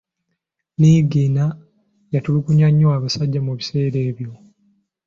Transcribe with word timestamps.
Niigiina 0.77 1.43
yatulugunya 2.13 2.67
nnyo 2.71 2.87
abasajja 2.97 3.39
mu 3.45 3.51
biseera 3.57 3.97
ebyo. 4.09 4.31